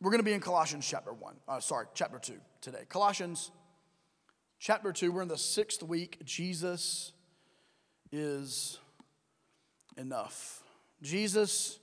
[0.00, 1.34] We're going to be in Colossians chapter 1.
[1.48, 2.82] Uh, sorry, chapter 2 today.
[2.86, 3.50] Colossians
[4.58, 5.10] chapter 2.
[5.10, 6.18] We're in the sixth week.
[6.22, 7.12] Jesus
[8.12, 8.78] is
[9.96, 10.62] enough.
[11.00, 11.78] Jesus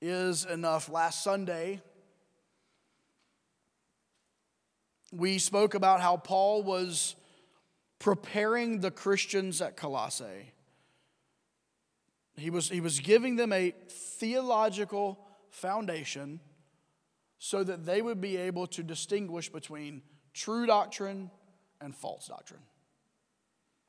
[0.00, 0.88] is enough.
[0.88, 1.82] Last Sunday,
[5.10, 7.16] we spoke about how Paul was
[7.98, 10.52] preparing the Christians at Colossae.
[12.36, 15.18] He was, he was giving them a theological
[15.50, 16.38] foundation
[17.40, 20.02] so that they would be able to distinguish between
[20.34, 21.30] true doctrine
[21.80, 22.60] and false doctrine.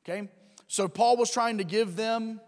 [0.04, 0.30] Okay?
[0.68, 2.40] So Paul was trying to give them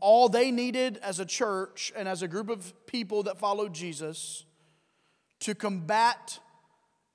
[0.00, 4.44] all they needed as a church and as a group of people that followed Jesus
[5.40, 6.38] to combat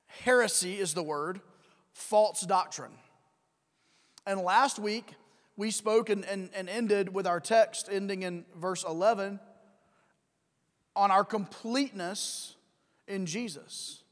[0.07, 1.39] heresy, is the word,
[1.93, 2.91] false doctrine.
[4.25, 5.13] And last week,
[5.55, 9.39] we spoke and, and, and ended with our text ending in verse 11
[10.95, 12.56] on our completeness
[13.07, 14.03] in Jesus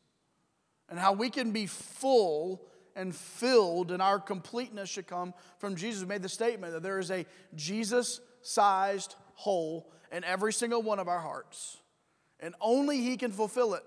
[0.89, 2.61] and how we can be full
[2.95, 6.01] and filled and our completeness should come from Jesus.
[6.01, 10.99] We made the statement that there is a Jesus sized hole in every single one
[10.99, 11.77] of our hearts,
[12.39, 13.83] and only He can fulfill it.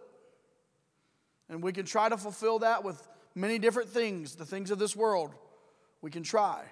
[1.48, 4.94] And we can try to fulfill that with many different things, the things of this
[4.94, 5.34] world.
[6.02, 6.64] We can try.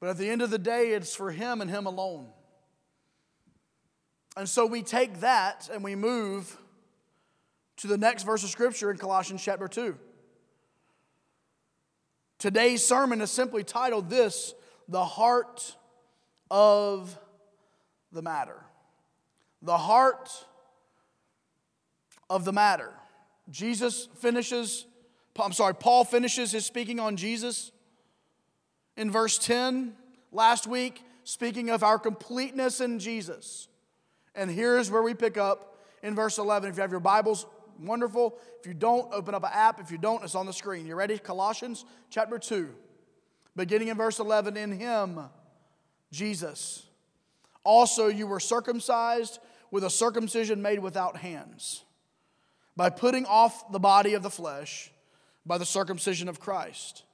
[0.00, 2.28] But at the end of the day, it's for Him and Him alone.
[4.36, 6.56] And so we take that and we move
[7.78, 9.96] to the next verse of Scripture in Colossians chapter 2.
[12.38, 14.54] Today's sermon is simply titled This
[14.88, 15.76] The Heart
[16.50, 17.18] of
[18.12, 18.64] the Matter.
[19.62, 20.30] The heart
[22.30, 22.92] of the matter.
[23.50, 24.86] Jesus finishes,
[25.38, 27.72] I'm sorry, Paul finishes his speaking on Jesus
[28.96, 29.94] in verse 10
[30.30, 33.68] last week, speaking of our completeness in Jesus.
[34.34, 36.70] And here's where we pick up in verse 11.
[36.70, 37.46] If you have your Bibles,
[37.78, 38.38] wonderful.
[38.60, 39.80] If you don't, open up an app.
[39.80, 40.86] If you don't, it's on the screen.
[40.86, 41.18] You ready?
[41.18, 42.68] Colossians chapter 2,
[43.56, 44.56] beginning in verse 11.
[44.56, 45.20] In him,
[46.12, 46.86] Jesus,
[47.64, 49.38] also you were circumcised
[49.70, 51.84] with a circumcision made without hands,
[52.76, 54.90] by putting off the body of the flesh
[55.44, 57.04] by the circumcision of Christ,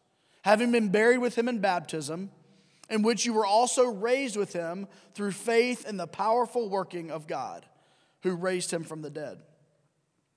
[0.42, 2.30] having been buried with him in baptism,
[2.90, 7.26] in which you were also raised with him through faith in the powerful working of
[7.26, 7.64] God,
[8.22, 9.38] who raised him from the dead.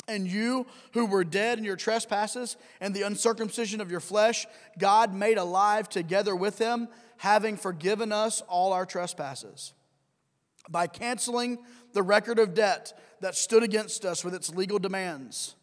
[0.08, 4.46] And you who were dead in your trespasses and the uncircumcision of your flesh,
[4.78, 6.88] God made alive together with him,
[7.18, 9.74] having forgiven us all our trespasses.
[10.70, 11.60] By canceling
[11.94, 15.56] the record of debt that stood against us with its legal demands,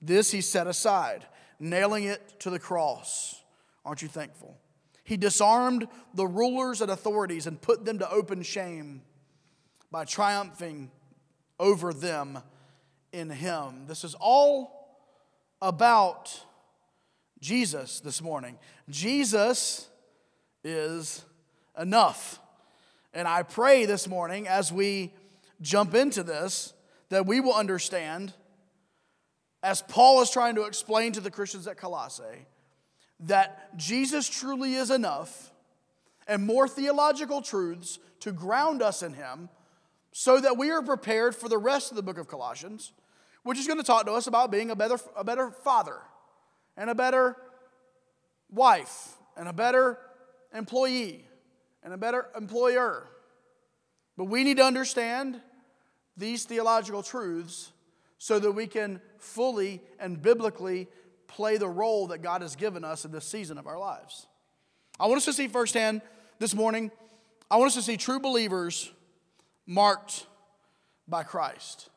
[0.00, 1.26] this he set aside,
[1.58, 3.42] nailing it to the cross.
[3.84, 4.56] Aren't you thankful?
[5.04, 9.02] He disarmed the rulers and authorities and put them to open shame
[9.90, 10.90] by triumphing
[11.58, 12.38] over them
[13.12, 13.86] in him.
[13.86, 14.98] This is all
[15.60, 16.44] about
[17.40, 18.58] Jesus this morning.
[18.88, 19.88] Jesus
[20.62, 21.24] is
[21.78, 22.38] enough.
[23.12, 25.12] And I pray this morning as we
[25.60, 26.72] jump into this
[27.08, 28.32] that we will understand,
[29.62, 32.46] as Paul is trying to explain to the Christians at Colossae,
[33.20, 35.50] that Jesus truly is enough
[36.28, 39.48] and more theological truths to ground us in Him
[40.12, 42.92] so that we are prepared for the rest of the book of Colossians
[43.42, 45.98] which is going to talk to us about being a better, a better father
[46.76, 47.36] and a better
[48.50, 49.98] wife and a better
[50.54, 51.24] employee
[51.82, 53.08] and a better employer.
[54.16, 55.40] But we need to understand
[56.16, 57.72] these theological truths
[58.18, 60.88] so that we can fully and biblically
[61.26, 64.26] play the role that God has given us in this season of our lives.
[64.98, 66.02] I want us to see firsthand
[66.38, 66.90] this morning,
[67.50, 68.90] I want us to see true believers
[69.66, 70.26] marked
[71.06, 71.89] by Christ.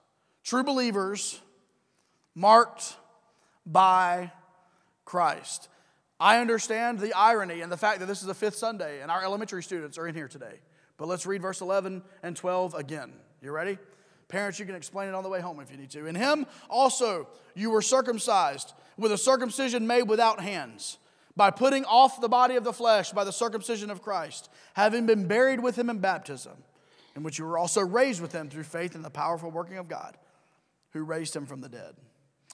[0.44, 1.40] True believers
[2.36, 2.96] marked
[3.66, 4.32] by
[5.06, 5.70] Christ.
[6.20, 9.24] I understand the irony and the fact that this is the fifth Sunday and our
[9.24, 10.60] elementary students are in here today.
[10.98, 13.14] But let's read verse 11 and 12 again.
[13.42, 13.78] You ready?
[14.28, 16.06] Parents, you can explain it on the way home if you need to.
[16.08, 20.98] In him also you were circumcised with a circumcision made without hands,
[21.36, 25.28] by putting off the body of the flesh by the circumcision of Christ, having been
[25.28, 26.54] buried with him in baptism,
[27.16, 29.88] in which you were also raised with him through faith in the powerful working of
[29.88, 30.16] God
[30.94, 31.94] who raised him from the dead.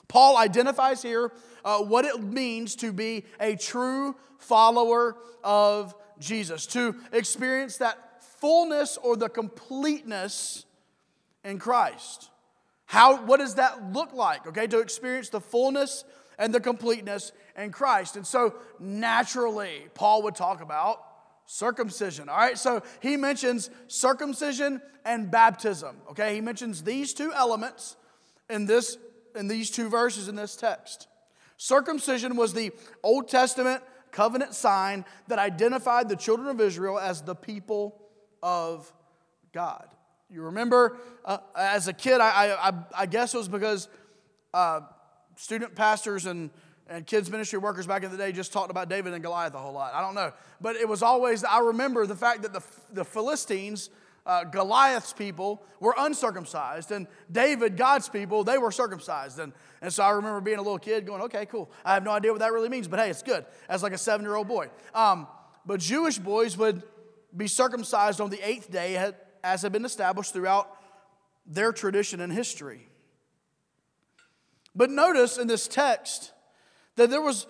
[0.07, 1.31] Paul identifies here
[1.63, 8.97] uh, what it means to be a true follower of Jesus, to experience that fullness
[8.97, 10.65] or the completeness
[11.44, 12.30] in Christ.
[12.86, 14.47] How, what does that look like?
[14.47, 16.03] Okay, to experience the fullness
[16.39, 18.15] and the completeness in Christ.
[18.15, 21.03] And so naturally, Paul would talk about
[21.45, 22.30] circumcision.
[22.30, 25.97] All right, so he mentions circumcision and baptism.
[26.12, 27.95] Okay, he mentions these two elements
[28.50, 28.98] in this
[29.36, 31.07] in these two verses in this text.
[31.57, 32.72] Circumcision was the
[33.04, 38.01] Old Testament covenant sign that identified the children of Israel as the people
[38.42, 38.92] of
[39.54, 39.88] God.
[40.30, 43.88] You remember uh, as a kid, I, I, I, guess it was because
[44.54, 44.81] uh,
[45.36, 46.50] student pastors and,
[46.88, 49.60] and kids' ministry workers back in the day just talked about David and Goliath a
[49.60, 49.94] whole lot.
[49.94, 50.31] I don't know.
[50.62, 52.62] But it was always, I remember the fact that the,
[52.94, 53.90] the Philistines
[54.29, 59.39] uh, Goliath's people were uncircumcised, and David, God's people, they were circumcised.
[59.39, 61.71] And, and so I remember being a little kid going, okay, cool.
[61.83, 63.97] I have no idea what that really means, but hey, it's good as like a
[63.97, 64.67] seven year old boy.
[64.93, 65.27] Um,
[65.65, 66.83] but Jewish boys would
[67.35, 70.77] be circumcised on the eighth day, as had been established throughout
[71.47, 72.87] their tradition and history.
[74.75, 76.33] But notice in this text
[76.97, 77.47] that there was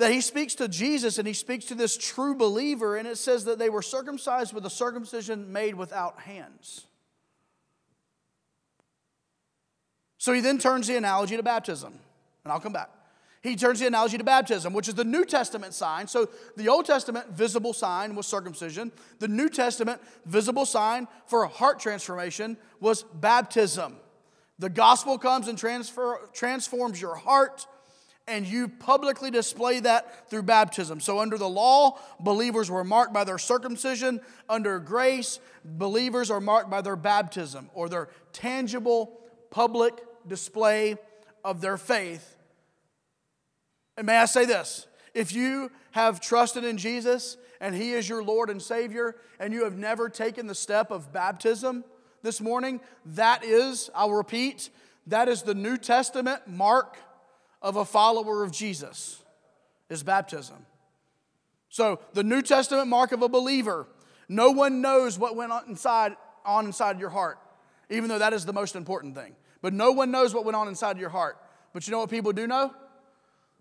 [0.00, 3.44] that he speaks to Jesus and he speaks to this true believer, and it says
[3.44, 6.86] that they were circumcised with a circumcision made without hands.
[10.16, 11.92] So he then turns the analogy to baptism,
[12.44, 12.88] and I'll come back.
[13.42, 16.06] He turns the analogy to baptism, which is the New Testament sign.
[16.06, 18.92] So the Old Testament visible sign was circumcision.
[19.18, 23.96] The New Testament visible sign for a heart transformation was baptism.
[24.58, 27.66] The gospel comes and transfer, transforms your heart
[28.30, 31.00] and you publicly display that through baptism.
[31.00, 34.20] So, under the law, believers were marked by their circumcision.
[34.48, 39.18] Under grace, believers are marked by their baptism or their tangible
[39.50, 39.94] public
[40.26, 40.96] display
[41.44, 42.36] of their faith.
[43.96, 48.22] And may I say this if you have trusted in Jesus and He is your
[48.22, 51.84] Lord and Savior, and you have never taken the step of baptism
[52.22, 54.70] this morning, that is, I'll repeat,
[55.08, 56.96] that is the New Testament mark
[57.62, 59.22] of a follower of Jesus
[59.88, 60.66] is baptism.
[61.68, 63.86] So, the New Testament mark of a believer,
[64.28, 67.38] no one knows what went on inside, on inside your heart,
[67.88, 69.36] even though that is the most important thing.
[69.62, 71.38] But no one knows what went on inside your heart.
[71.72, 72.74] But you know what people do know?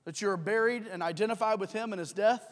[0.05, 2.43] That you are buried and identified with him in his death,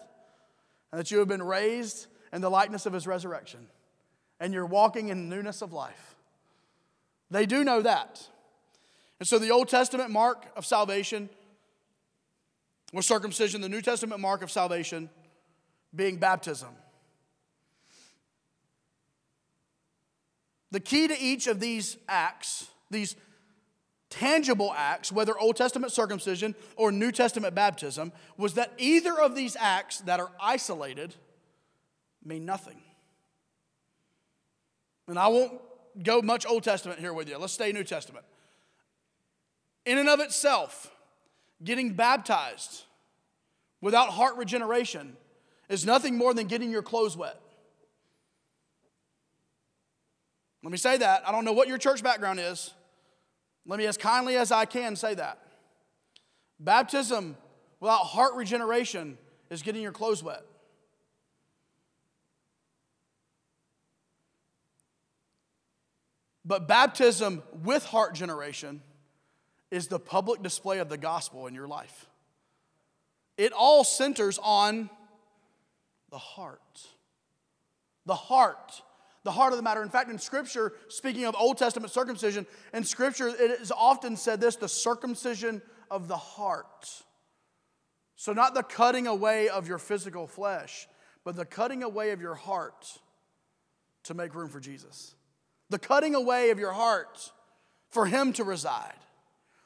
[0.91, 3.67] and that you have been raised in the likeness of his resurrection,
[4.39, 6.15] and you're walking in newness of life.
[7.31, 8.27] They do know that.
[9.19, 11.29] And so the Old Testament mark of salvation
[12.97, 15.07] was circumcision, the New Testament mark of salvation
[15.95, 16.69] being baptism.
[20.71, 23.15] The key to each of these acts, these
[24.09, 29.55] tangible acts, whether Old Testament circumcision or New Testament baptism, was that either of these
[29.59, 31.13] acts that are isolated
[32.25, 32.81] mean nothing.
[35.07, 35.53] And I won't
[36.01, 37.38] go much Old Testament here with you.
[37.38, 38.25] Let's stay New Testament.
[39.85, 40.91] In and of itself,
[41.63, 42.85] getting baptized
[43.81, 45.15] without heart regeneration
[45.69, 47.39] is nothing more than getting your clothes wet.
[50.63, 51.27] Let me say that.
[51.27, 52.74] I don't know what your church background is.
[53.65, 55.39] Let me, as kindly as I can, say that.
[56.59, 57.38] Baptism
[57.79, 59.18] without heart regeneration
[59.50, 60.41] is getting your clothes wet.
[66.44, 68.81] But baptism with heart generation
[69.69, 72.06] is the public display of the gospel in your life.
[73.38, 74.89] It all centers on
[76.10, 76.60] the heart.
[78.06, 78.81] The heart.
[79.24, 79.84] The heart of the matter.
[79.84, 84.42] In fact, in Scripture, speaking of Old Testament circumcision, in Scripture, it is often said
[84.42, 85.62] this the circumcision
[85.92, 87.04] of the heart.
[88.16, 90.88] So, not the cutting away of your physical flesh,
[91.23, 93.00] but the cutting away of your heart
[94.04, 95.14] to make room for Jesus.
[95.69, 97.31] The cutting away of your heart
[97.90, 98.95] for Him to reside.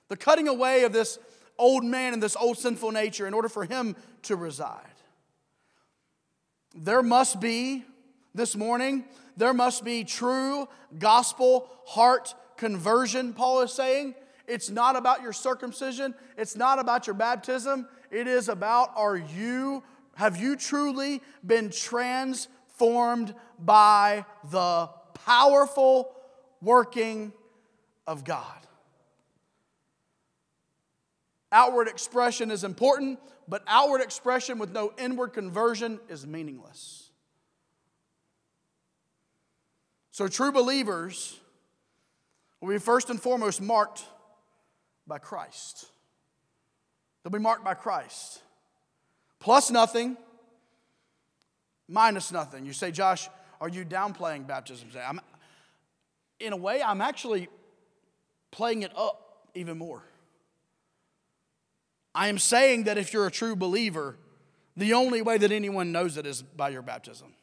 [0.09, 1.17] The cutting away of this
[1.61, 4.81] old man and this old sinful nature in order for him to reside.
[6.75, 7.85] There must be,
[8.33, 9.05] this morning,
[9.37, 14.15] there must be true gospel heart conversion, Paul is saying.
[14.47, 17.87] It's not about your circumcision, it's not about your baptism.
[18.09, 19.83] It is about are you,
[20.15, 24.89] have you truly been transformed by the
[25.25, 26.13] powerful
[26.61, 27.31] working
[28.05, 28.60] of God?
[31.51, 37.09] Outward expression is important, but outward expression with no inward conversion is meaningless.
[40.11, 41.39] So, true believers
[42.59, 44.03] will be first and foremost marked
[45.07, 45.87] by Christ.
[47.23, 48.41] They'll be marked by Christ.
[49.39, 50.17] Plus nothing,
[51.87, 52.65] minus nothing.
[52.65, 53.27] You say, Josh,
[53.59, 54.89] are you downplaying baptism?
[54.95, 55.19] I'm,
[56.39, 57.47] in a way, I'm actually
[58.51, 60.03] playing it up even more.
[62.13, 64.17] I am saying that if you're a true believer,
[64.75, 67.33] the only way that anyone knows it is by your baptism.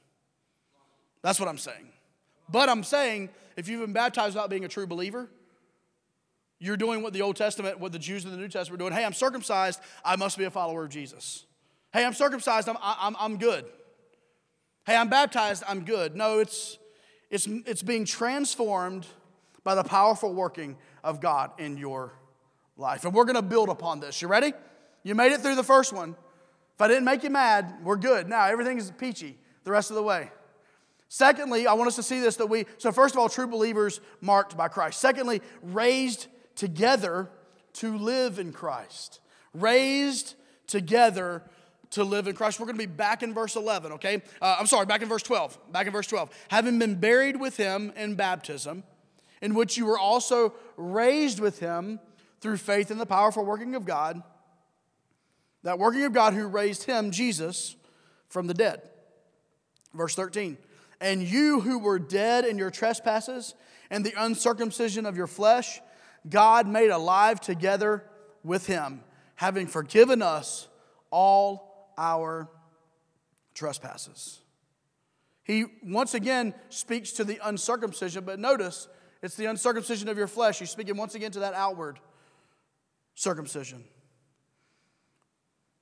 [1.23, 1.89] That's what I'm saying.
[2.49, 5.29] But I'm saying if you've been baptized without being a true believer,
[6.61, 8.99] You're doing what the Old Testament, what the Jews in the New Testament were doing.
[8.99, 11.45] Hey, I'm circumcised, I must be a follower of Jesus.
[11.93, 13.65] Hey, I'm circumcised, I'm, I'm, I'm good.
[14.85, 16.17] Hey, I'm baptized, I'm good.
[16.17, 16.79] No, it's,
[17.31, 19.07] it's, it's being transformed
[19.63, 22.13] by the powerful working of God in your
[22.79, 23.05] life.
[23.05, 24.23] And we're going to build upon this.
[24.23, 24.53] You ready?
[25.03, 26.17] You made it through the first one.
[26.75, 28.29] If I didn't make you mad, we're good.
[28.29, 30.31] Now everything is peachy the rest of the way.
[31.09, 34.01] Secondly, I want us to see this that we, so first of all, true believers
[34.21, 35.01] marked by Christ.
[35.01, 37.31] Secondly, raised together
[37.75, 39.21] to live in Christ.
[39.55, 40.35] Raised
[40.67, 41.43] together
[41.91, 42.61] to live in Christ.
[42.61, 44.23] We're going to be back in verse 11, okay?
[44.43, 45.73] Uh, I'm sorry, back in verse 12.
[45.73, 46.31] Back in verse 12.
[46.49, 48.85] Having been buried with him in baptism,
[49.41, 52.01] in which you were also raised with him
[52.41, 54.23] through faith in the powerful working of God,
[55.63, 57.77] that working of God who raised him, Jesus,
[58.29, 58.83] from the dead.
[59.95, 60.57] Verse 13.
[61.01, 63.55] And you who were dead in your trespasses
[63.91, 65.81] and the uncircumcision of your flesh,
[66.29, 68.05] God made alive together
[68.43, 69.03] with him,
[69.37, 70.69] having forgiven us
[71.11, 72.49] all our
[73.55, 74.41] trespasses.
[75.43, 78.89] He once again speaks to the uncircumcision, but notice
[79.23, 80.59] it's the uncircumcision of your flesh.
[80.59, 81.99] He's speaking once again to that outward
[83.19, 83.83] circumcision.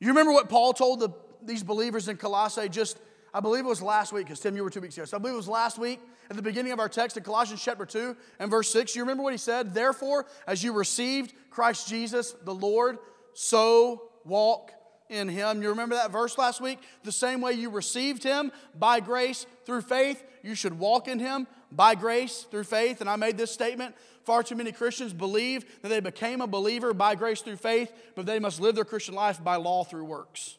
[0.01, 1.11] You remember what Paul told the,
[1.43, 2.99] these believers in Colossae just
[3.35, 5.05] I believe it was last week, because Tim, you were two weeks ago.
[5.05, 6.01] So I believe it was last week
[6.31, 8.97] at the beginning of our text in Colossians chapter 2 and verse 6.
[8.97, 9.75] You remember what he said?
[9.75, 12.97] Therefore, as you received Christ Jesus, the Lord,
[13.35, 14.73] so walk
[15.11, 15.61] in him.
[15.61, 16.79] You remember that verse last week?
[17.05, 21.47] The same way you received him by grace through faith, you should walk in him
[21.73, 23.01] by grace through faith.
[23.01, 23.95] And I made this statement.
[24.25, 28.27] Far too many Christians believe that they became a believer by grace through faith, but
[28.27, 30.59] they must live their Christian life by law through works.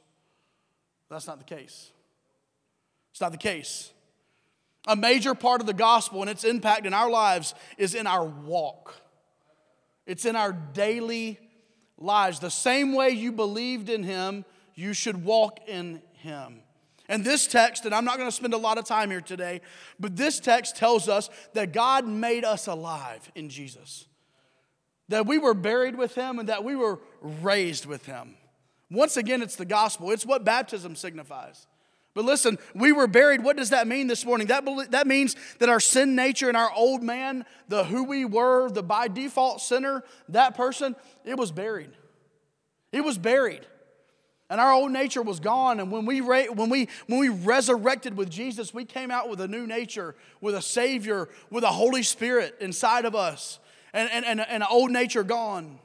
[1.10, 1.92] That's not the case.
[3.12, 3.92] It's not the case.
[4.88, 8.26] A major part of the gospel and its impact in our lives is in our
[8.26, 8.96] walk,
[10.06, 11.40] it's in our daily
[11.98, 12.40] lives.
[12.40, 14.46] The same way you believed in Him,
[14.76, 16.62] you should walk in Him.
[17.10, 19.62] And this text, and I'm not going to spend a lot of time here today,
[20.00, 24.06] but this text tells us that God made us alive in Jesus.
[25.10, 28.36] That we were buried with him and that we were raised with him.
[28.92, 30.12] Once again, it's the gospel.
[30.12, 31.66] It's what baptism signifies.
[32.14, 33.44] But listen, we were buried.
[33.44, 34.48] What does that mean this morning?
[34.48, 38.70] That, that means that our sin nature and our old man, the who we were,
[38.70, 41.92] the by default sinner, that person, it was buried.
[42.92, 43.66] It was buried.
[44.50, 45.80] And our old nature was gone.
[45.80, 49.48] And when we, when, we, when we resurrected with Jesus, we came out with a
[49.48, 53.60] new nature, with a Savior, with a Holy Spirit inside of us,
[53.94, 55.80] and, and, and, and an old nature gone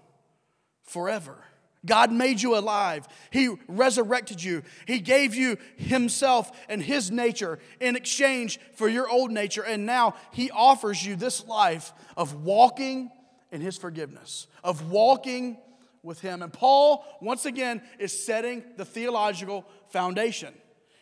[0.85, 1.37] forever.
[1.85, 3.09] God made you alive.
[3.31, 4.63] He resurrected you.
[4.87, 9.63] He gave you Himself and His nature in exchange for your old nature.
[9.63, 13.11] And now He offers you this life of walking
[13.51, 15.59] in His forgiveness, of walking
[16.03, 16.43] with Him.
[16.43, 20.55] And Paul, once again, is setting the theological foundation.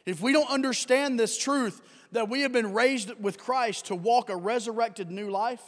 [0.07, 1.81] If we don't understand this truth
[2.13, 5.63] that we have been raised with Christ to walk a resurrected new life,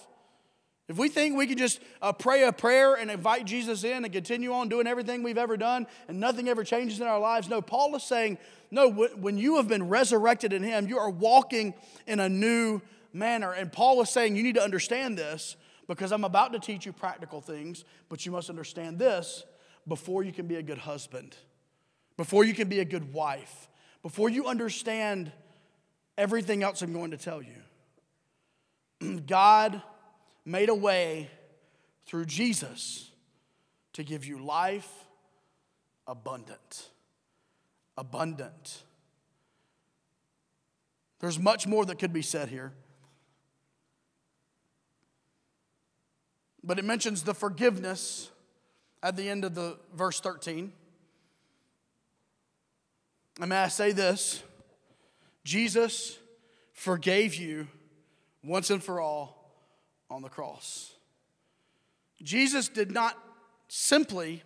[0.88, 4.12] if we think we can just uh, pray a prayer and invite Jesus in and
[4.12, 7.62] continue on doing everything we've ever done and nothing ever changes in our lives, no,
[7.62, 8.36] Paul is saying,
[8.70, 11.74] no, when you have been resurrected in Him, you are walking
[12.06, 12.80] in a new
[13.12, 13.52] manner.
[13.52, 15.56] And Paul is saying, you need to understand this
[15.88, 19.44] because I'm about to teach you practical things, but you must understand this
[19.86, 21.36] before you can be a good husband,
[22.16, 23.68] before you can be a good wife,
[24.02, 25.32] before you understand
[26.16, 29.20] everything else I'm going to tell you.
[29.26, 29.82] God
[30.44, 31.30] made a way
[32.06, 33.10] through Jesus
[33.92, 34.90] to give you life
[36.06, 36.88] abundant.
[37.96, 38.82] Abundant.
[41.20, 42.72] There's much more that could be said here.
[46.64, 48.30] But it mentions the forgiveness
[49.02, 50.72] at the end of the verse 13.
[53.40, 54.42] And may I say this
[55.44, 56.18] Jesus
[56.72, 57.68] forgave you
[58.44, 59.50] once and for all
[60.10, 60.94] on the cross.
[62.22, 63.18] Jesus did not
[63.68, 64.42] simply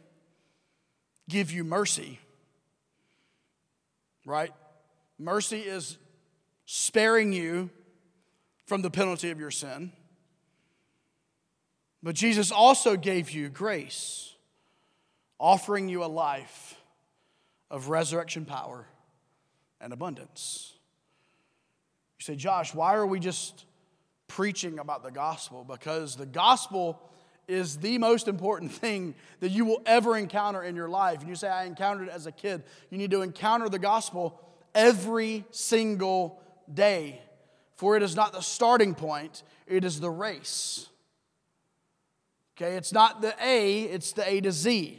[1.28, 2.20] give you mercy,
[4.24, 4.52] right?
[5.18, 5.98] Mercy is
[6.64, 7.70] sparing you
[8.66, 9.92] from the penalty of your sin.
[12.06, 14.32] But Jesus also gave you grace,
[15.40, 16.80] offering you a life
[17.68, 18.86] of resurrection power
[19.80, 20.72] and abundance.
[22.20, 23.64] You say, Josh, why are we just
[24.28, 27.02] preaching about the gospel because the gospel
[27.48, 31.18] is the most important thing that you will ever encounter in your life.
[31.18, 32.62] And you say, I encountered it as a kid.
[32.88, 34.40] You need to encounter the gospel
[34.76, 36.40] every single
[36.72, 37.20] day,
[37.74, 40.88] for it is not the starting point, it is the race.
[42.56, 44.98] Okay, it's not the A, it's the A to Z.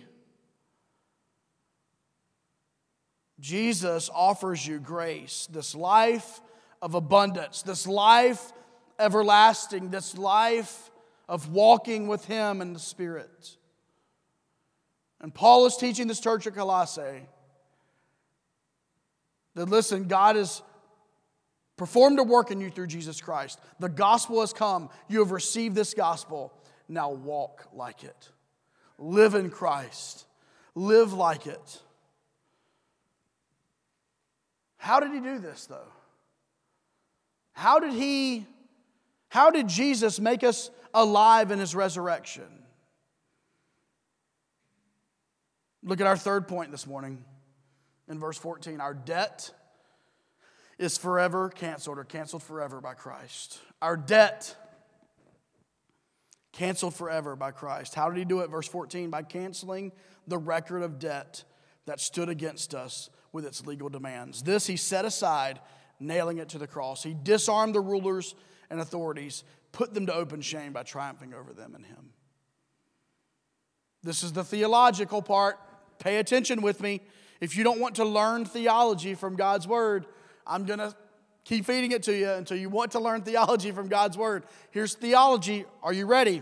[3.40, 6.42] Jesus offers you grace, this life
[6.82, 8.52] of abundance, this life
[9.00, 10.92] everlasting, this life
[11.30, 13.58] of walking with Him in the Spirit.
[15.20, 17.28] And Paul is teaching this church at Colossae
[19.56, 20.62] that listen, God has
[21.76, 23.60] performed a work in you through Jesus Christ.
[23.80, 24.90] The gospel has come.
[25.08, 26.54] You have received this gospel.
[26.88, 28.30] Now walk like it.
[28.98, 30.26] Live in Christ.
[30.76, 31.82] Live like it.
[34.78, 35.92] How did he do this though?
[37.54, 38.46] How did he
[39.30, 42.48] how did Jesus make us alive in his resurrection?
[45.84, 47.24] Look at our third point this morning
[48.08, 48.80] in verse 14.
[48.80, 49.52] Our debt
[50.78, 53.60] is forever canceled or canceled forever by Christ.
[53.82, 54.56] Our debt
[56.58, 57.94] canceled forever by Christ.
[57.94, 58.50] How did he do it?
[58.50, 59.92] Verse 14 by canceling
[60.28, 61.44] the record of debt
[61.86, 64.42] that stood against us with its legal demands.
[64.42, 65.60] This he set aside,
[66.00, 67.04] nailing it to the cross.
[67.04, 68.34] He disarmed the rulers
[68.72, 72.10] and authorities, put them to open shame by triumphing over them in him.
[74.04, 75.60] This is the theological part.
[76.00, 77.02] Pay attention with me.
[77.40, 80.08] If you don't want to learn theology from God's word,
[80.46, 80.96] I'm going to
[81.48, 84.44] keep feeding it to you until you want to learn theology from God's word.
[84.72, 85.66] Here's theology.
[85.82, 86.42] Are you ready?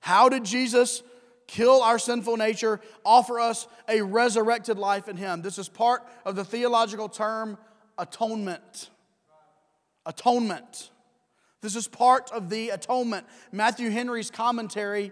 [0.00, 1.02] How did Jesus
[1.46, 5.42] kill our sinful nature, offer us a resurrected life in Him.
[5.42, 7.56] This is part of the theological term
[7.96, 8.90] atonement.
[10.06, 10.90] Atonement.
[11.60, 13.26] This is part of the atonement.
[13.50, 15.10] Matthew Henry's commentary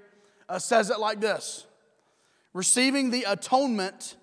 [0.48, 1.66] uh, says it like this
[2.52, 4.16] Receiving the atonement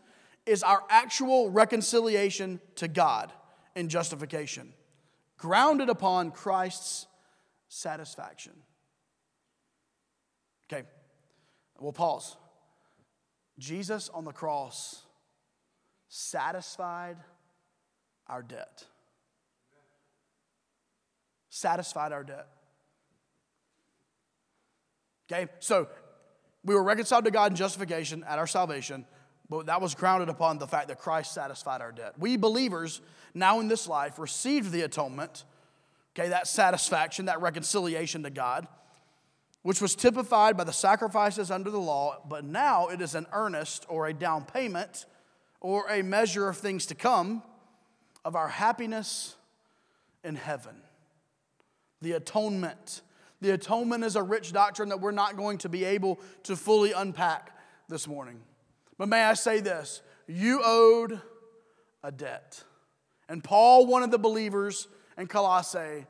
[0.46, 3.32] is our actual reconciliation to God
[3.76, 4.74] in justification,
[5.38, 7.08] grounded upon Christ's
[7.68, 8.54] satisfaction.
[10.72, 10.84] Okay,
[11.80, 12.38] We'll pause.
[13.60, 15.04] Jesus on the cross
[16.08, 17.18] satisfied
[18.28, 18.86] our debt.
[21.50, 22.48] Satisfied our debt.
[25.32, 25.88] Okay, so
[26.64, 29.06] we were reconciled to God in justification at our salvation,
[29.50, 32.14] but that was grounded upon the fact that Christ satisfied our debt.
[32.18, 33.02] We believers,
[33.34, 35.44] now in this life, received the atonement,
[36.16, 38.68] okay, that satisfaction, that reconciliation to God
[39.64, 43.86] which was typified by the sacrifices under the law, but now it is an earnest
[43.90, 45.06] or a down payment
[45.62, 47.42] or a measure of things to come
[48.24, 49.36] of our happiness
[50.24, 50.76] in heaven.
[52.02, 53.02] The atonement.
[53.40, 56.92] The atonement is a rich doctrine that we're not going to be able to fully
[56.92, 58.42] unpack this morning.
[58.98, 61.22] But may I say this you owed
[62.04, 62.64] a debt.
[63.30, 66.06] And Paul wanted the believers in Colossae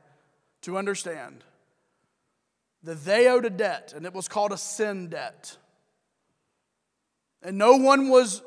[0.62, 1.44] to understand
[2.82, 5.56] that they owed a debt, and it was called a sin debt.
[7.42, 8.42] And no one was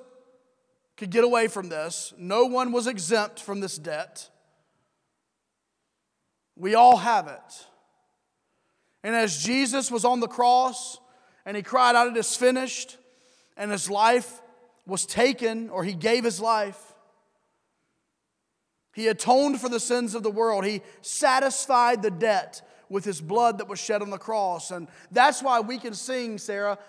[0.97, 2.13] could get away from this.
[2.17, 4.29] No one was exempt from this debt.
[6.55, 7.67] We all have it.
[9.03, 10.99] And as Jesus was on the cross
[11.45, 12.97] and he cried out, It is finished,
[13.55, 14.41] and his life
[14.87, 16.86] was taken, or he gave his life,
[18.97, 20.65] he atoned for the sins of the world.
[20.65, 24.71] He satisfied the debt with his blood that was shed on the cross.
[24.71, 26.79] And that's why we can sing, Sarah.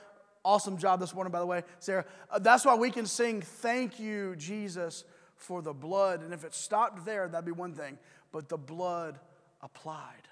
[0.42, 2.06] Awesome job this morning, by the way, Sarah.
[2.30, 5.04] Uh, that's why we can sing, Thank you, Jesus,
[5.36, 6.22] for the blood.
[6.22, 7.98] And if it stopped there, that'd be one thing.
[8.32, 9.20] But the blood
[9.60, 10.28] applied.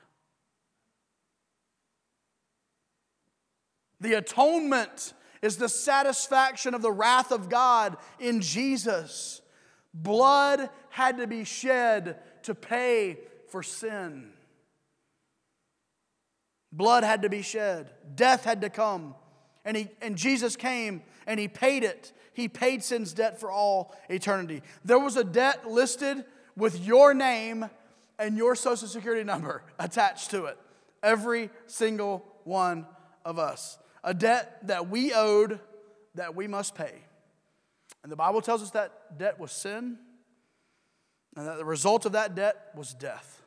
[4.00, 5.12] The atonement
[5.42, 9.42] is the satisfaction of the wrath of God in Jesus.
[10.02, 14.30] Blood had to be shed to pay for sin.
[16.70, 19.14] Blood had to be shed, death had to come.
[19.64, 22.12] And, he, and Jesus came and he paid it.
[22.34, 24.62] He paid sin's debt for all eternity.
[24.84, 26.24] There was a debt listed
[26.56, 27.68] with your name
[28.18, 30.58] and your social security number attached to it.
[31.02, 32.86] Every single one
[33.24, 33.78] of us.
[34.04, 35.58] A debt that we owed
[36.14, 37.05] that we must pay.
[38.06, 39.98] And the Bible tells us that debt was sin,
[41.34, 43.42] and that the result of that debt was death.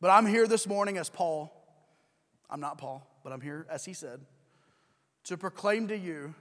[0.00, 1.52] But I'm here this morning as Paul.
[2.50, 4.22] I'm not Paul, but I'm here, as he said,
[5.26, 6.34] to proclaim to you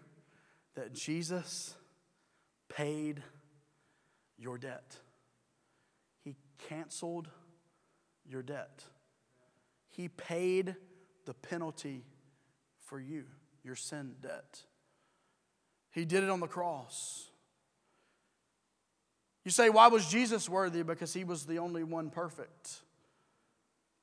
[0.73, 1.75] that Jesus
[2.67, 3.21] paid
[4.39, 4.97] your debt.
[6.23, 6.35] He
[6.67, 7.29] canceled
[8.27, 8.85] your debt.
[9.89, 10.75] He paid
[11.25, 12.05] the penalty
[12.79, 13.25] for you,
[13.63, 14.63] your sin debt.
[15.97, 17.27] He did it on the cross.
[19.43, 20.83] You say, why was Jesus worthy?
[20.83, 22.81] Because he was the only one perfect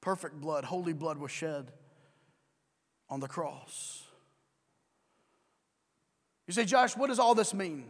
[0.00, 1.70] perfect blood, holy blood was shed
[3.08, 4.02] on the cross.
[6.46, 7.86] You say, Josh, what does all this mean?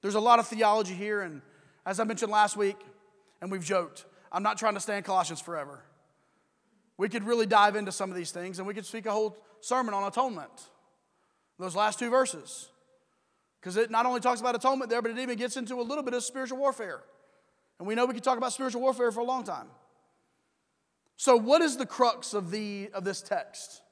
[0.00, 1.42] There's a lot of theology here, and
[1.84, 2.78] as I mentioned last week,
[3.42, 5.82] and we've joked, I'm not trying to stay in Colossians forever.
[6.96, 9.36] We could really dive into some of these things, and we could speak a whole
[9.60, 10.70] sermon on atonement,
[11.58, 12.70] those last two verses.
[13.60, 16.02] Because it not only talks about atonement there, but it even gets into a little
[16.02, 17.02] bit of spiritual warfare.
[17.78, 19.66] And we know we can talk about spiritual warfare for a long time.
[21.16, 23.82] So, what is the crux of, the, of this text?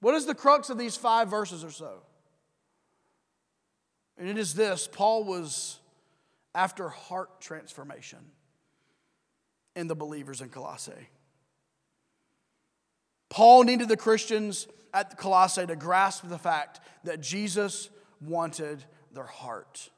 [0.00, 2.00] What is the crux of these five verses or so?
[4.16, 5.80] And it is this Paul was
[6.54, 8.20] after heart transformation
[9.76, 10.92] in the believers in Colossae.
[13.28, 17.90] Paul needed the Christians at Colossae to grasp the fact that Jesus
[18.20, 19.90] wanted their heart.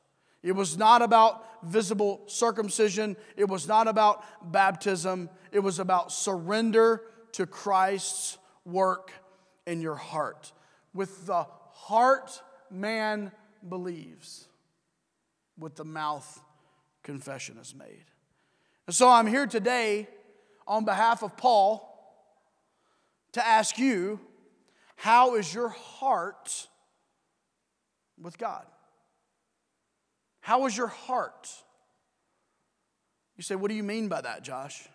[0.42, 3.16] It was not about visible circumcision.
[3.36, 5.28] It was not about baptism.
[5.50, 7.02] It was about surrender
[7.32, 9.12] to Christ's work
[9.66, 10.52] in your heart.
[10.94, 13.32] With the heart, man
[13.68, 14.46] believes.
[15.58, 16.40] With the mouth,
[17.02, 18.04] confession is made.
[18.86, 20.06] And so I'm here today
[20.66, 21.92] on behalf of Paul
[23.32, 24.20] to ask you
[24.96, 26.68] how is your heart
[28.20, 28.64] with God?
[30.46, 31.50] How is your heart?
[33.36, 34.88] You say, What do you mean by that, Josh?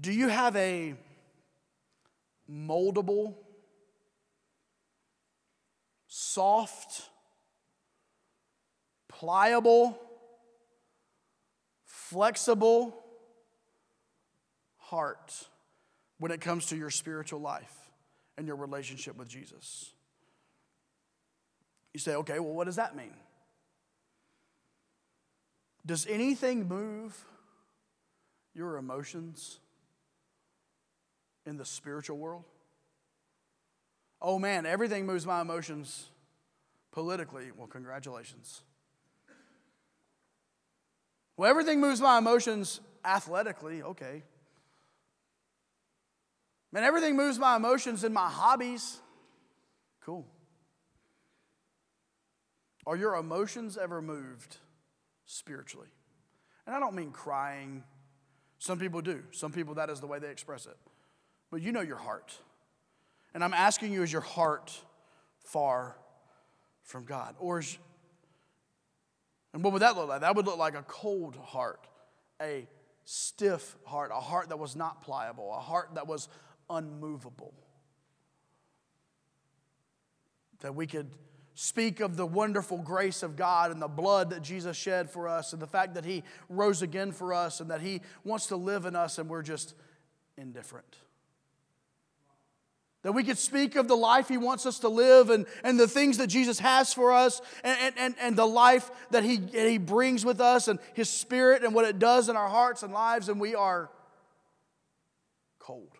[0.00, 0.94] Do you have a
[2.50, 3.34] moldable,
[6.06, 7.02] soft,
[9.06, 10.00] pliable,
[11.84, 12.98] flexible
[14.78, 15.34] heart
[16.18, 17.90] when it comes to your spiritual life
[18.38, 19.92] and your relationship with Jesus?
[21.98, 23.10] You say, okay, well, what does that mean?
[25.84, 27.24] Does anything move
[28.54, 29.58] your emotions
[31.44, 32.44] in the spiritual world?
[34.22, 36.06] Oh man, everything moves my emotions
[36.92, 37.50] politically.
[37.50, 38.62] Well, congratulations.
[41.36, 43.82] Well, everything moves my emotions athletically.
[43.82, 44.22] Okay.
[46.70, 49.00] Man, everything moves my emotions in my hobbies.
[50.04, 50.28] Cool.
[52.88, 54.56] Are your emotions ever moved
[55.26, 55.88] spiritually?
[56.66, 57.84] And I don't mean crying.
[58.58, 59.24] Some people do.
[59.30, 60.78] Some people, that is the way they express it.
[61.50, 62.34] But you know your heart.
[63.34, 64.74] And I'm asking you, is your heart
[65.44, 65.98] far
[66.82, 67.34] from God?
[67.38, 67.76] Or is,
[69.52, 70.22] and what would that look like?
[70.22, 71.86] That would look like a cold heart,
[72.40, 72.66] a
[73.04, 76.26] stiff heart, a heart that was not pliable, a heart that was
[76.70, 77.52] unmovable.
[80.60, 81.10] That we could
[81.60, 85.52] speak of the wonderful grace of God and the blood that Jesus shed for us
[85.52, 88.84] and the fact that He rose again for us and that He wants to live
[88.84, 89.74] in us and we're just
[90.36, 90.98] indifferent.
[93.02, 95.88] That we could speak of the life He wants us to live and, and the
[95.88, 100.24] things that Jesus has for us and, and, and the life that he, he brings
[100.24, 103.40] with us and His Spirit and what it does in our hearts and lives, and
[103.40, 103.90] we are
[105.58, 105.90] cold,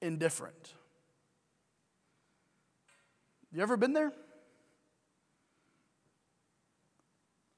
[0.00, 0.72] indifferent.
[3.52, 4.12] You ever been there?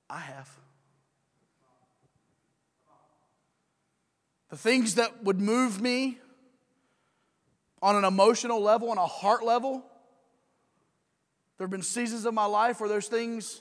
[0.08, 0.48] I have.
[4.50, 6.18] The things that would move me
[7.80, 9.84] on an emotional level, on a heart level,
[11.56, 13.60] there have been seasons of my life where those things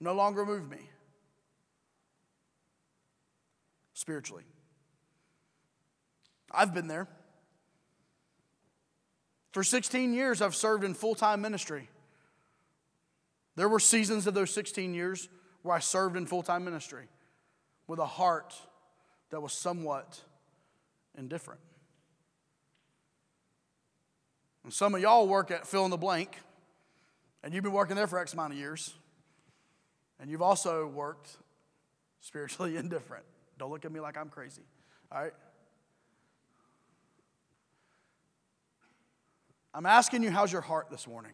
[0.00, 0.90] no longer move me
[3.94, 4.44] spiritually.
[6.50, 7.08] I've been there.
[9.56, 11.88] For 16 years, I've served in full time ministry.
[13.54, 15.30] There were seasons of those 16 years
[15.62, 17.06] where I served in full time ministry
[17.86, 18.54] with a heart
[19.30, 20.20] that was somewhat
[21.16, 21.62] indifferent.
[24.62, 26.36] And some of y'all work at fill in the blank,
[27.42, 28.92] and you've been working there for X amount of years,
[30.20, 31.30] and you've also worked
[32.20, 33.24] spiritually indifferent.
[33.58, 34.64] Don't look at me like I'm crazy,
[35.10, 35.32] all right?
[39.76, 41.32] I'm asking you, how's your heart this morning?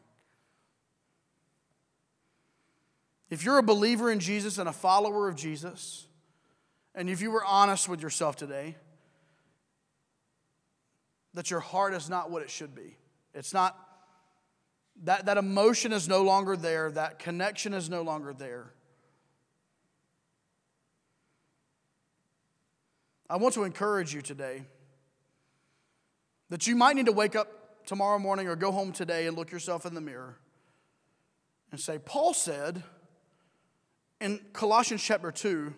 [3.31, 6.09] If you're a believer in Jesus and a follower of Jesus,
[6.93, 8.75] and if you were honest with yourself today,
[11.35, 12.97] that your heart is not what it should be.
[13.33, 13.79] It's not,
[15.05, 18.73] that, that emotion is no longer there, that connection is no longer there.
[23.31, 24.65] I want to encourage you today
[26.51, 29.51] that you might need to wake up tomorrow morning or go home today and look
[29.51, 30.39] yourself in the mirror
[31.71, 32.83] and say, Paul said
[34.21, 35.75] in Colossians chapter 2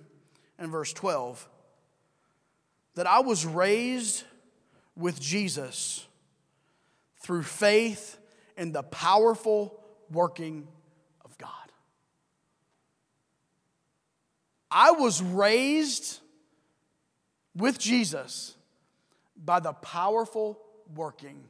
[0.58, 1.48] and verse 12
[2.94, 4.24] that I was raised
[4.96, 6.06] with Jesus
[7.20, 8.18] through faith
[8.56, 10.68] in the powerful working
[11.24, 11.50] of God.
[14.70, 16.20] I was raised
[17.56, 18.56] with Jesus
[19.36, 20.60] by the powerful
[20.94, 21.44] working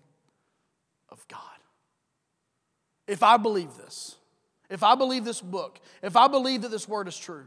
[1.08, 1.40] of God.
[3.06, 4.16] If I believe this,
[4.70, 7.46] if I believe this book, if I believe that this word is true,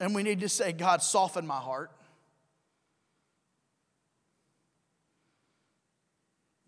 [0.00, 1.90] and we need to say, God, soften my heart.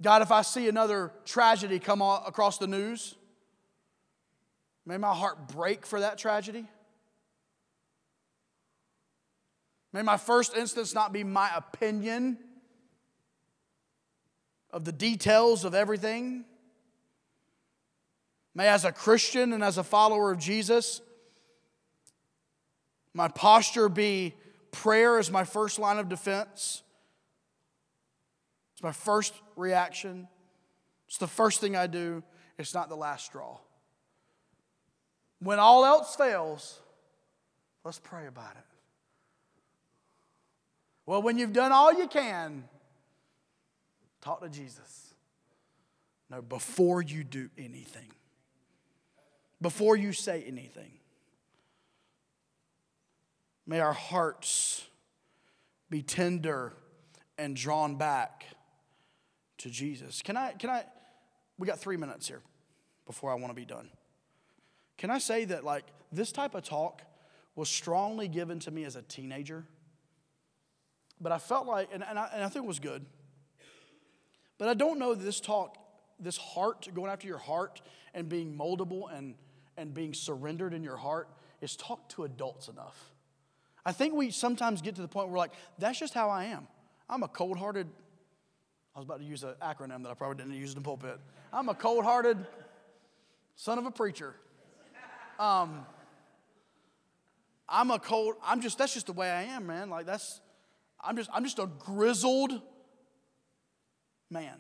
[0.03, 3.15] God, if I see another tragedy come across the news,
[4.85, 6.67] may my heart break for that tragedy.
[9.93, 12.39] May my first instance not be my opinion
[14.73, 16.45] of the details of everything.
[18.55, 21.01] May, as a Christian and as a follower of Jesus,
[23.15, 24.35] my posture be
[24.73, 26.83] prayer as my first line of defense.
[28.75, 30.29] It's my first reaction.
[31.07, 32.23] It's the first thing I do.
[32.59, 33.59] It's not the last straw.
[35.41, 36.81] When all else fails,
[37.85, 38.65] let's pray about it.
[41.07, 42.65] Well, when you've done all you can,
[44.21, 45.15] talk to Jesus.
[46.29, 48.13] No, before you do anything,
[49.61, 50.93] before you say anything,
[53.67, 54.87] may our hearts
[55.91, 56.73] be tender
[57.37, 58.45] and drawn back
[59.59, 60.23] to Jesus.
[60.23, 60.85] Can I, can I,
[61.59, 62.43] we got three minutes here
[63.07, 63.91] before I want to be done.
[64.97, 67.03] Can I say that, like, this type of talk
[67.57, 69.65] was strongly given to me as a teenager?
[71.21, 73.05] But I felt like, and, and, I, and I think it was good.
[74.61, 75.79] But I don't know this talk,
[76.21, 77.81] this heart, going after your heart
[78.13, 79.35] and being moldable and,
[79.79, 81.29] and being surrendered in your heart,
[81.63, 83.11] is talk to adults enough.
[83.87, 86.45] I think we sometimes get to the point where we're like, that's just how I
[86.45, 86.69] am.
[87.09, 87.87] I'm a cold hearted,
[88.95, 91.19] I was about to use an acronym that I probably didn't use in the pulpit.
[91.55, 92.37] I'm a cold hearted
[93.57, 94.35] son of a preacher.
[95.39, 95.87] Um,
[97.67, 99.89] I'm a cold, I'm just, that's just the way I am, man.
[99.89, 100.43] Like, that's,
[101.01, 102.61] I'm just, I'm just a grizzled
[104.31, 104.57] man.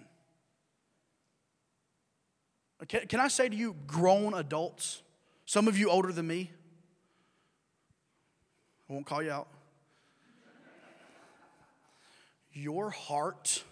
[2.88, 5.02] Can, can I say to you, grown adults,
[5.46, 6.50] some of you older than me,
[8.88, 9.48] I won't call you out.
[12.52, 13.62] Your heart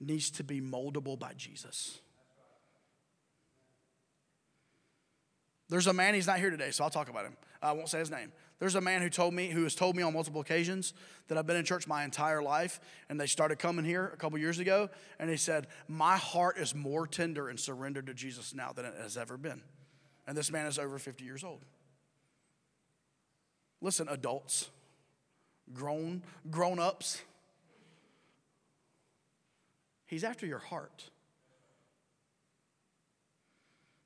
[0.00, 1.98] needs to be moldable by Jesus.
[5.68, 7.36] There's a man, he's not here today, so I'll talk about him.
[7.62, 8.30] I won't say his name.
[8.62, 10.94] There's a man who told me, who has told me on multiple occasions
[11.26, 14.38] that I've been in church my entire life, and they started coming here a couple
[14.38, 18.70] years ago, and he said, My heart is more tender and surrendered to Jesus now
[18.70, 19.62] than it has ever been.
[20.28, 21.64] And this man is over 50 years old.
[23.80, 24.70] Listen, adults,
[25.74, 27.20] grown, grown ups,
[30.06, 31.10] he's after your heart.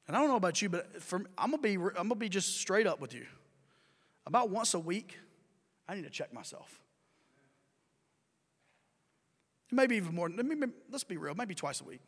[0.09, 2.59] And I don't know about you, but for, I'm gonna be I'm gonna be just
[2.59, 3.27] straight up with you.
[4.27, 5.17] About once a week,
[5.89, 6.81] I need to check myself.
[9.71, 10.29] Maybe even more.
[10.91, 12.01] Let's be real, maybe twice a week.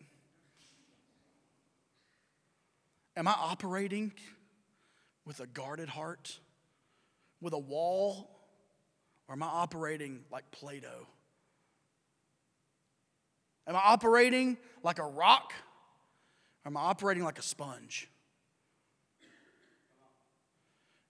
[3.17, 4.13] Am I operating
[5.25, 6.39] with a guarded heart,
[7.41, 8.31] with a wall,
[9.29, 11.07] or am I operating like Play Doh?
[13.67, 15.53] Am I operating like a rock,
[16.65, 18.09] or am I operating like a sponge?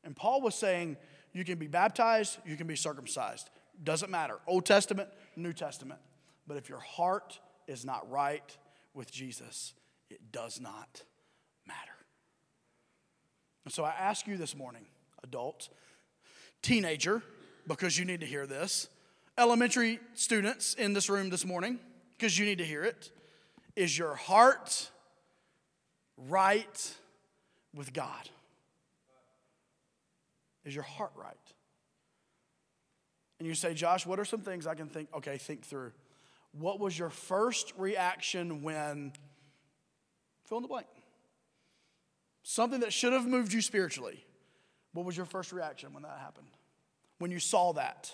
[0.08, 0.96] And Paul was saying,
[1.34, 3.50] you can be baptized, you can be circumcised.
[3.84, 4.38] Doesn't matter.
[4.46, 6.00] Old Testament, New Testament.
[6.46, 8.56] But if your heart is not right
[8.94, 9.74] with Jesus,
[10.08, 11.02] it does not
[11.66, 11.92] matter.
[13.66, 14.86] And so I ask you this morning,
[15.22, 15.68] adult,
[16.62, 17.22] teenager,
[17.66, 18.88] because you need to hear this,
[19.36, 21.78] elementary students in this room this morning,
[22.16, 23.10] because you need to hear it,
[23.76, 24.90] is your heart
[26.16, 26.94] right
[27.74, 28.30] with God?
[30.68, 31.35] Is your heart right?
[33.38, 35.09] And you say, Josh, what are some things I can think?
[35.16, 35.92] Okay, think through.
[36.52, 39.14] What was your first reaction when,
[40.44, 40.87] fill in the blank,
[42.42, 44.26] something that should have moved you spiritually?
[44.92, 46.48] What was your first reaction when that happened?
[47.18, 48.12] When you saw that?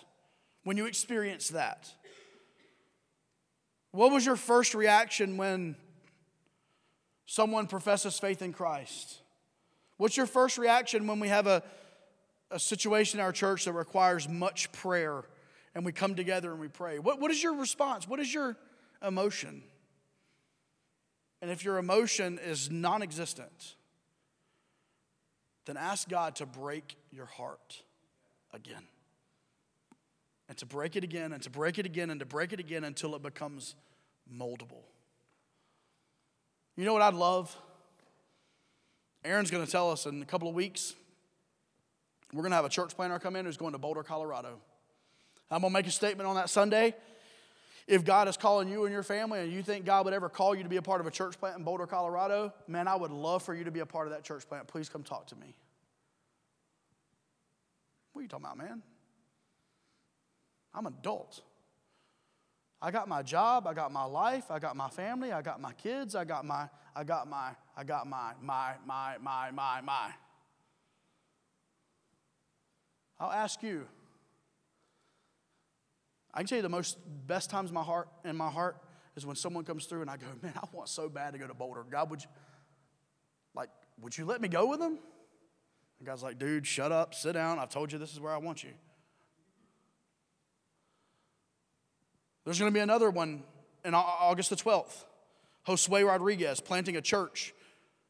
[0.62, 1.93] When you experienced that?
[3.90, 5.75] What was your first reaction when
[7.27, 9.23] someone professes faith in Christ?
[9.97, 11.64] What's your first reaction when we have a
[12.55, 15.25] a situation in our church that requires much prayer
[15.75, 17.01] and we come together and we pray.
[17.01, 18.07] What, what is your response?
[18.07, 18.57] What is your
[19.05, 19.64] emotion?
[21.43, 23.75] And if your emotion is non existent,
[25.67, 27.83] then ask God to break your heart.
[28.53, 28.85] again.
[30.49, 32.85] And to break it again, and to break it again, and to break it again
[32.85, 33.75] until it becomes
[34.33, 34.85] moldable.
[36.77, 37.57] You know what I'd love?
[39.25, 40.95] Aaron's going to tell us in a couple of weeks.
[42.35, 44.59] We're going to have a church planner come in who's going to Boulder, Colorado.
[45.53, 46.97] I'm going to make a statement on that Sunday.
[47.87, 50.53] If God is calling you and your family and you think God would ever call
[50.53, 53.12] you to be a part of a church plant in Boulder, Colorado, man, I would
[53.12, 54.66] love for you to be a part of that church plant.
[54.66, 55.55] Please come talk to me.
[58.12, 58.83] What are you talking about, man?
[60.75, 61.40] I'm an adult.
[62.83, 65.73] I got my job, I got my life, I got my family, I got my
[65.75, 70.11] kids, I got my, I got my, I got my, my, my, my, my, my.
[73.25, 73.87] I'll ask you.
[76.35, 78.77] I can tell you the most best times my heart in my heart
[79.17, 81.47] is when someone comes through and I go, man, I want so bad to go
[81.47, 81.85] to Boulder.
[81.91, 82.29] God, would you
[83.55, 83.71] like,
[84.03, 84.99] would you let me go with them?
[86.01, 87.59] The guy's like, dude, shut up, sit down.
[87.59, 88.73] I've told you this is where I want you.
[92.45, 93.43] There's going to be another one
[93.87, 95.05] in August the 12th.
[95.67, 97.55] Josue Rodriguez planting a church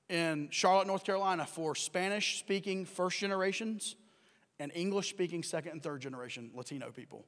[0.09, 3.95] in Charlotte, North Carolina for Spanish speaking first generations
[4.59, 7.25] and English speaking second and third generation Latino people.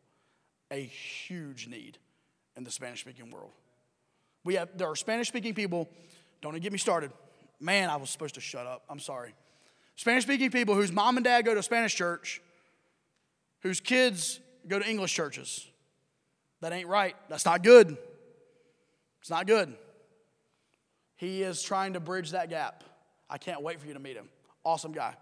[0.70, 1.98] A huge need
[2.56, 3.52] in the Spanish speaking world.
[4.44, 5.88] We have, there are Spanish speaking people,
[6.40, 7.10] don't get me started.
[7.60, 8.84] Man, I was supposed to shut up.
[8.88, 9.34] I'm sorry.
[9.96, 12.40] Spanish speaking people whose mom and dad go to Spanish church,
[13.60, 15.66] whose kids go to English churches.
[16.60, 17.16] That ain't right.
[17.28, 17.96] That's not good.
[19.20, 19.74] It's not good.
[21.16, 22.84] He is trying to bridge that gap.
[23.28, 24.28] I can't wait for you to meet him.
[24.64, 25.14] Awesome guy.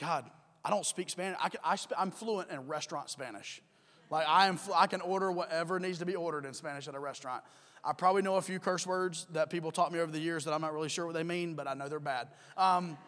[0.00, 0.24] God,
[0.66, 1.38] I don't speak Spanish.
[1.40, 3.62] I can, I am fluent in restaurant Spanish.
[4.10, 6.98] Like I am, I can order whatever needs to be ordered in Spanish at a
[6.98, 7.44] restaurant.
[7.84, 10.52] I probably know a few curse words that people taught me over the years that
[10.52, 12.26] I'm not really sure what they mean, but I know they're bad.
[12.56, 12.98] Um,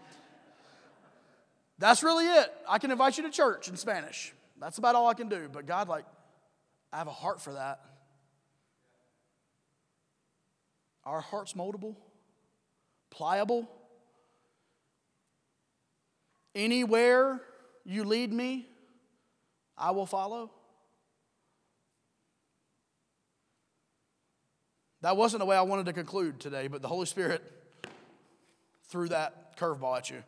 [1.80, 2.54] that's really it.
[2.68, 4.32] I can invite you to church in Spanish.
[4.60, 5.48] That's about all I can do.
[5.52, 6.04] But God, like,
[6.92, 7.80] I have a heart for that.
[11.04, 11.96] Our heart's moldable,
[13.10, 13.68] pliable.
[16.58, 17.40] Anywhere
[17.84, 18.66] you lead me,
[19.76, 20.50] I will follow.
[25.02, 27.44] That wasn't the way I wanted to conclude today, but the Holy Spirit
[28.88, 30.24] threw that curveball at you.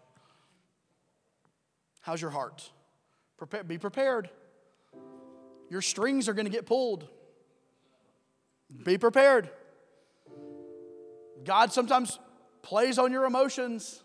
[2.02, 2.70] How's your heart?
[3.36, 4.30] Prepare, be prepared.
[5.68, 7.08] Your strings are going to get pulled.
[8.84, 9.50] Be prepared.
[11.42, 12.20] God sometimes
[12.62, 14.04] plays on your emotions.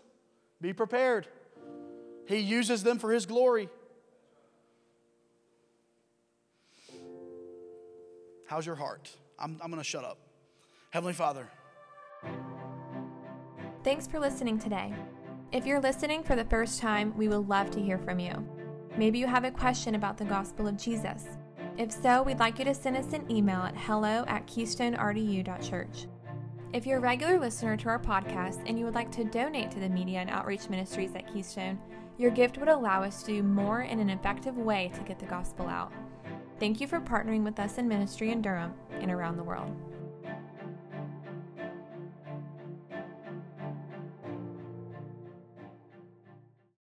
[0.60, 1.28] Be prepared.
[2.26, 3.68] He uses them for His glory.
[8.46, 9.10] How's your heart?
[9.38, 10.18] I'm, I'm going to shut up.
[10.90, 11.48] Heavenly Father.
[13.82, 14.92] Thanks for listening today.
[15.52, 18.32] If you're listening for the first time, we would love to hear from you.
[18.96, 21.24] Maybe you have a question about the gospel of Jesus.
[21.76, 26.06] If so, we'd like you to send us an email at hello at keystonerdu.church.
[26.72, 29.80] If you're a regular listener to our podcast and you would like to donate to
[29.80, 31.78] the media and outreach ministries at Keystone,
[32.18, 35.26] your gift would allow us to do more in an effective way to get the
[35.26, 35.92] gospel out.
[36.58, 39.74] Thank you for partnering with us in ministry in Durham and around the world.